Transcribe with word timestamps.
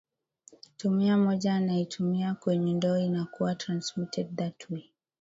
tumia 0.77 1.17
moja 1.17 1.53
anaitumia 1.53 2.35
mwengine 2.45 2.73
ndoo 2.73 2.97
inakuwa 2.97 3.55
transmitted 3.55 4.35
that 4.35 4.69
way 4.69 4.89